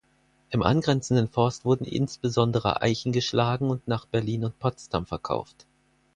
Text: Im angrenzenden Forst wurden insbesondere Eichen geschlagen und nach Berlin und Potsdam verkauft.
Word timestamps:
Im 0.49 0.63
angrenzenden 0.63 1.27
Forst 1.27 1.63
wurden 1.63 1.85
insbesondere 1.85 2.81
Eichen 2.81 3.11
geschlagen 3.11 3.69
und 3.69 3.87
nach 3.87 4.07
Berlin 4.07 4.45
und 4.45 4.57
Potsdam 4.57 5.05
verkauft. 5.05 5.67